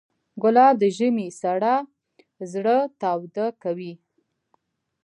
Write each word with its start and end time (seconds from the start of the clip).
ګلاب 0.41 0.75
د 0.81 0.83
ژمي 0.97 1.27
سړه 1.41 1.75
زړه 2.51 2.77
تاوده 3.01 3.47
کوي. 3.63 3.93